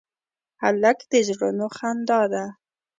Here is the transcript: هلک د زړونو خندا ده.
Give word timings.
هلک 0.63 0.99
د 1.11 1.13
زړونو 1.27 1.65
خندا 1.75 2.21
ده. 2.33 2.45